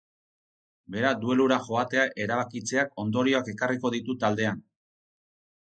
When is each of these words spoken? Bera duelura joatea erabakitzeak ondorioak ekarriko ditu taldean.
Bera 0.95 1.11
duelura 1.25 1.59
joatea 1.67 2.07
erabakitzeak 2.25 2.99
ondorioak 3.05 3.53
ekarriko 3.55 3.95
ditu 3.99 4.19
taldean. 4.27 4.67